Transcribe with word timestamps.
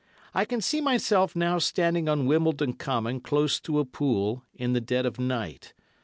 I 0.33 0.45
can 0.45 0.61
see 0.61 0.81
myself 0.81 1.35
now 1.35 1.59
standing 1.59 2.09
on 2.09 2.25
Wimbledon 2.25 2.73
Common 2.73 3.19
close 3.19 3.59
to 3.59 3.77
a 3.77 3.85
pool, 3.85 4.43
in 4.55 4.73
the 4.73 4.81
dead 4.81 5.05
of 5.05 5.19
night. 5.19 5.75